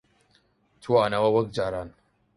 [0.83, 1.89] توانەوە وەک جاران